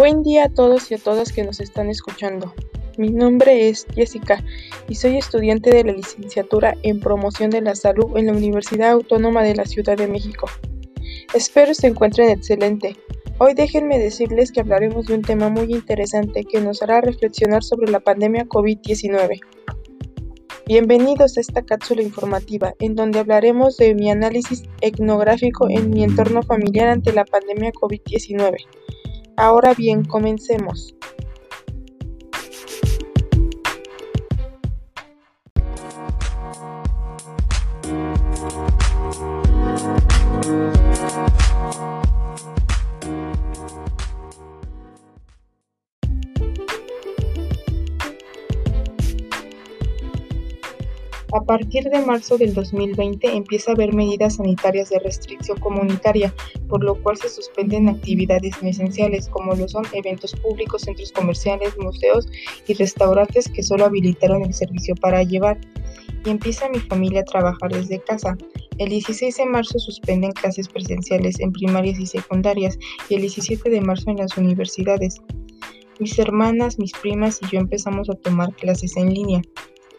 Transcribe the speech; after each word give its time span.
Buen 0.00 0.22
día 0.22 0.44
a 0.44 0.48
todos 0.48 0.90
y 0.90 0.94
a 0.94 0.96
todas 0.96 1.30
que 1.30 1.44
nos 1.44 1.60
están 1.60 1.90
escuchando. 1.90 2.54
Mi 2.96 3.10
nombre 3.10 3.68
es 3.68 3.86
Jessica 3.94 4.42
y 4.88 4.94
soy 4.94 5.18
estudiante 5.18 5.68
de 5.68 5.84
la 5.84 5.92
licenciatura 5.92 6.74
en 6.82 7.00
Promoción 7.00 7.50
de 7.50 7.60
la 7.60 7.74
Salud 7.74 8.16
en 8.16 8.24
la 8.24 8.32
Universidad 8.32 8.92
Autónoma 8.92 9.42
de 9.42 9.56
la 9.56 9.66
Ciudad 9.66 9.98
de 9.98 10.08
México. 10.08 10.48
Espero 11.34 11.74
se 11.74 11.88
encuentren 11.88 12.30
excelente. 12.30 12.96
Hoy 13.36 13.52
déjenme 13.52 13.98
decirles 13.98 14.52
que 14.52 14.60
hablaremos 14.60 15.04
de 15.04 15.16
un 15.16 15.20
tema 15.20 15.50
muy 15.50 15.70
interesante 15.70 16.44
que 16.44 16.62
nos 16.62 16.80
hará 16.80 17.02
reflexionar 17.02 17.62
sobre 17.62 17.92
la 17.92 18.00
pandemia 18.00 18.46
COVID-19. 18.46 19.38
Bienvenidos 20.64 21.36
a 21.36 21.42
esta 21.42 21.60
cápsula 21.60 22.00
informativa 22.00 22.72
en 22.78 22.94
donde 22.94 23.18
hablaremos 23.18 23.76
de 23.76 23.94
mi 23.94 24.10
análisis 24.10 24.62
etnográfico 24.80 25.68
en 25.68 25.90
mi 25.90 26.04
entorno 26.04 26.42
familiar 26.42 26.88
ante 26.88 27.12
la 27.12 27.26
pandemia 27.26 27.70
COVID-19. 27.72 28.64
Ahora 29.40 29.72
bien, 29.72 30.04
comencemos. 30.04 30.94
A 51.32 51.44
partir 51.44 51.84
de 51.84 52.04
marzo 52.04 52.36
del 52.38 52.54
2020 52.54 53.36
empieza 53.36 53.70
a 53.70 53.74
haber 53.74 53.94
medidas 53.94 54.36
sanitarias 54.36 54.90
de 54.90 54.98
restricción 54.98 55.60
comunitaria, 55.60 56.34
por 56.68 56.82
lo 56.82 57.00
cual 57.00 57.16
se 57.18 57.28
suspenden 57.28 57.88
actividades 57.88 58.60
no 58.60 58.68
esenciales 58.68 59.28
como 59.28 59.54
lo 59.54 59.68
son 59.68 59.84
eventos 59.92 60.34
públicos, 60.34 60.82
centros 60.82 61.12
comerciales, 61.12 61.78
museos 61.78 62.26
y 62.66 62.74
restaurantes 62.74 63.48
que 63.48 63.62
solo 63.62 63.84
habilitaron 63.84 64.42
el 64.42 64.52
servicio 64.52 64.96
para 64.96 65.22
llevar. 65.22 65.60
Y 66.24 66.30
empieza 66.30 66.68
mi 66.68 66.80
familia 66.80 67.20
a 67.20 67.24
trabajar 67.24 67.70
desde 67.70 68.02
casa. 68.02 68.36
El 68.78 68.88
16 68.88 69.36
de 69.36 69.46
marzo 69.46 69.78
suspenden 69.78 70.32
clases 70.32 70.68
presenciales 70.68 71.38
en 71.38 71.52
primarias 71.52 72.00
y 72.00 72.06
secundarias 72.06 72.76
y 73.08 73.14
el 73.14 73.20
17 73.20 73.70
de 73.70 73.80
marzo 73.80 74.10
en 74.10 74.16
las 74.16 74.36
universidades. 74.36 75.22
Mis 76.00 76.18
hermanas, 76.18 76.78
mis 76.78 76.92
primas 76.92 77.38
y 77.40 77.46
yo 77.52 77.60
empezamos 77.60 78.10
a 78.10 78.14
tomar 78.14 78.52
clases 78.56 78.96
en 78.96 79.14
línea. 79.14 79.42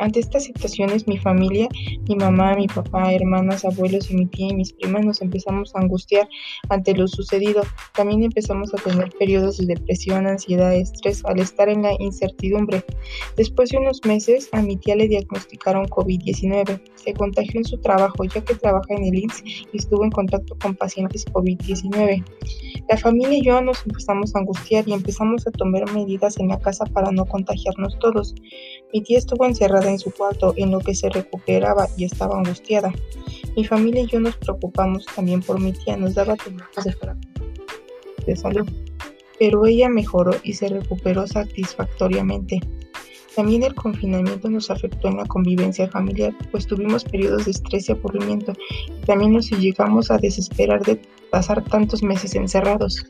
Ante 0.00 0.20
estas 0.20 0.44
situaciones, 0.44 1.06
mi 1.06 1.18
familia, 1.18 1.68
mi 2.08 2.16
mamá, 2.16 2.54
mi 2.56 2.66
papá, 2.66 3.12
hermanas, 3.12 3.66
abuelos 3.66 4.10
y 4.10 4.14
mi 4.14 4.26
tía 4.26 4.48
y 4.48 4.54
mis 4.54 4.72
primas 4.72 5.04
nos 5.04 5.20
empezamos 5.20 5.74
a 5.74 5.80
angustiar 5.80 6.26
ante 6.70 6.94
lo 6.94 7.06
sucedido. 7.06 7.62
También 7.94 8.22
empezamos 8.22 8.72
a 8.72 8.78
tener 8.78 9.10
periodos 9.18 9.58
de 9.58 9.66
depresión, 9.66 10.26
ansiedad, 10.26 10.74
estrés 10.74 11.22
al 11.26 11.38
estar 11.38 11.68
en 11.68 11.82
la 11.82 11.92
incertidumbre. 11.98 12.82
Después 13.36 13.68
de 13.70 13.76
unos 13.76 14.00
meses, 14.06 14.48
a 14.52 14.62
mi 14.62 14.78
tía 14.78 14.96
le 14.96 15.06
diagnosticaron 15.06 15.84
COVID-19. 15.86 16.80
Se 16.94 17.12
contagió 17.12 17.60
en 17.60 17.66
su 17.66 17.76
trabajo 17.78 18.24
ya 18.24 18.42
que 18.42 18.54
trabaja 18.54 18.94
en 18.94 19.04
el 19.04 19.14
INSS 19.16 19.44
y 19.70 19.76
estuvo 19.76 20.02
en 20.02 20.10
contacto 20.12 20.56
con 20.62 20.76
pacientes 20.76 21.26
COVID-19. 21.26 22.24
La 22.88 22.96
familia 22.96 23.38
y 23.38 23.44
yo 23.44 23.60
nos 23.60 23.84
empezamos 23.86 24.34
a 24.34 24.40
angustiar 24.40 24.88
y 24.88 24.92
empezamos 24.92 25.46
a 25.46 25.50
tomar 25.50 25.90
medidas 25.92 26.38
en 26.38 26.48
la 26.48 26.58
casa 26.58 26.84
para 26.86 27.10
no 27.10 27.24
contagiarnos 27.24 27.98
todos. 27.98 28.34
Mi 28.92 29.02
tía 29.02 29.18
estuvo 29.18 29.44
encerrada 29.44 29.90
en 29.90 29.98
su 29.98 30.10
cuarto 30.10 30.54
en 30.56 30.70
lo 30.70 30.80
que 30.80 30.94
se 30.94 31.08
recuperaba 31.08 31.88
y 31.96 32.04
estaba 32.04 32.36
angustiada. 32.36 32.92
Mi 33.56 33.64
familia 33.64 34.02
y 34.02 34.06
yo 34.06 34.20
nos 34.20 34.36
preocupamos 34.36 35.06
también 35.14 35.40
por 35.42 35.60
mi 35.60 35.72
tía, 35.72 35.96
nos 35.96 36.14
daba 36.14 36.34
de, 36.34 37.16
de 38.26 38.36
salud, 38.36 38.68
pero 39.38 39.66
ella 39.66 39.88
mejoró 39.88 40.32
y 40.42 40.52
se 40.52 40.68
recuperó 40.68 41.26
satisfactoriamente. 41.26 42.60
También 43.36 43.62
el 43.62 43.74
confinamiento 43.74 44.50
nos 44.50 44.70
afectó 44.70 45.08
en 45.08 45.18
la 45.18 45.24
convivencia 45.24 45.88
familiar, 45.88 46.34
pues 46.50 46.66
tuvimos 46.66 47.04
periodos 47.04 47.44
de 47.44 47.52
estrés 47.52 47.88
y 47.88 47.92
aburrimiento, 47.92 48.52
y 48.88 49.06
también 49.06 49.32
nos 49.32 49.50
llegamos 49.50 50.10
a 50.10 50.18
desesperar 50.18 50.84
de 50.84 51.00
pasar 51.30 51.64
tantos 51.64 52.02
meses 52.02 52.34
encerrados. 52.34 53.04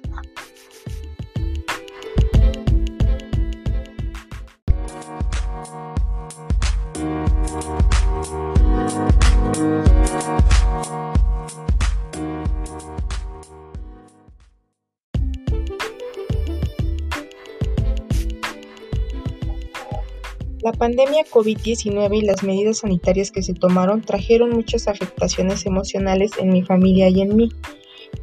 La 20.62 20.72
pandemia 20.72 21.24
COVID-19 21.24 22.18
y 22.18 22.20
las 22.20 22.42
medidas 22.42 22.78
sanitarias 22.78 23.30
que 23.30 23.42
se 23.42 23.54
tomaron 23.54 24.02
trajeron 24.02 24.50
muchas 24.50 24.88
afectaciones 24.88 25.64
emocionales 25.64 26.32
en 26.38 26.50
mi 26.50 26.62
familia 26.62 27.08
y 27.08 27.22
en 27.22 27.34
mí. 27.34 27.48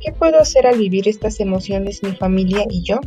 ¿Qué 0.08 0.14
puedo 0.14 0.40
hacer 0.40 0.66
al 0.66 0.78
vivir 0.80 1.10
estas 1.10 1.42
emociones 1.42 2.02
mi 2.02 2.14
familia 2.14 2.64
y 2.70 2.82
yo? 2.82 3.02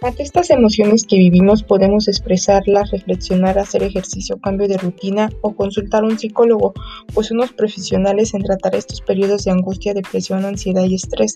Ante 0.00 0.22
estas 0.22 0.48
emociones 0.48 1.04
que 1.04 1.18
vivimos 1.18 1.62
podemos 1.62 2.08
expresarlas, 2.08 2.92
reflexionar, 2.92 3.58
hacer 3.58 3.82
ejercicio, 3.82 4.40
cambio 4.40 4.66
de 4.66 4.78
rutina 4.78 5.28
o 5.42 5.54
consultar 5.54 6.02
a 6.02 6.06
un 6.06 6.18
psicólogo, 6.18 6.72
pues 7.12 7.26
son 7.26 7.36
los 7.36 7.52
profesionales 7.52 8.32
en 8.32 8.42
tratar 8.42 8.74
estos 8.74 9.02
periodos 9.02 9.44
de 9.44 9.50
angustia, 9.50 9.92
depresión, 9.92 10.46
ansiedad 10.46 10.84
y 10.84 10.94
estrés. 10.94 11.34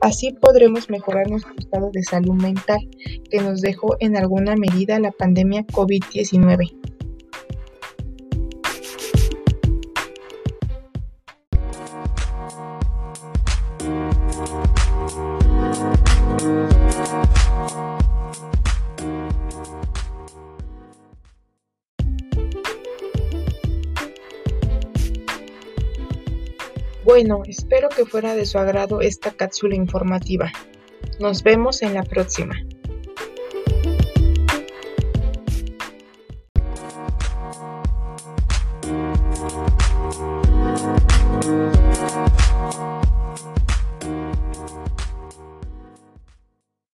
Así 0.00 0.32
podremos 0.32 0.88
mejorar 0.88 1.28
nuestro 1.28 1.52
estado 1.58 1.90
de 1.92 2.02
salud 2.02 2.32
mental 2.32 2.88
que 3.30 3.42
nos 3.42 3.60
dejó 3.60 3.98
en 4.00 4.16
alguna 4.16 4.56
medida 4.56 4.98
la 4.98 5.12
pandemia 5.12 5.66
COVID-19. 5.66 6.81
Bueno, 27.04 27.42
espero 27.46 27.88
que 27.88 28.06
fuera 28.06 28.34
de 28.34 28.46
su 28.46 28.58
agrado 28.58 29.00
esta 29.00 29.32
cápsula 29.32 29.74
informativa. 29.74 30.50
Nos 31.20 31.42
vemos 31.42 31.82
en 31.82 31.94
la 31.94 32.04
próxima. 32.04 32.54